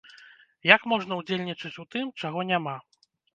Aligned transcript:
Як 0.75 0.81
можна 0.93 1.13
ўдзельнічаць 1.19 1.73
у 1.85 1.85
тым, 1.97 2.09
чаго 2.23 2.47
няма? 2.55 2.75